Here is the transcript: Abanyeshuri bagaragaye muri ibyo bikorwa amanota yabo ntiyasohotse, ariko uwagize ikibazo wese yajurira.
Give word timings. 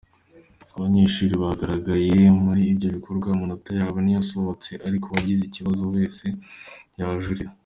Abanyeshuri 0.75 1.33
bagaragaye 1.43 2.15
muri 2.43 2.61
ibyo 2.71 2.87
bikorwa 2.95 3.27
amanota 3.29 3.69
yabo 3.79 3.97
ntiyasohotse, 4.01 4.71
ariko 4.87 5.05
uwagize 5.07 5.41
ikibazo 5.45 5.83
wese 5.95 6.25
yajurira. 6.99 7.47